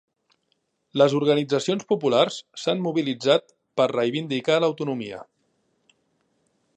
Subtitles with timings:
[1.01, 5.21] Les organitzacions populars s'han mobilitzat per reivindicar l'autonomia.